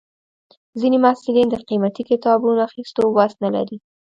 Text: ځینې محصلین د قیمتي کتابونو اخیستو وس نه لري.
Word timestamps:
ځینې 0.79 0.97
محصلین 1.05 1.47
د 1.49 1.55
قیمتي 1.69 2.03
کتابونو 2.11 2.59
اخیستو 2.67 3.01
وس 3.15 3.33
نه 3.43 3.49
لري. 3.55 3.77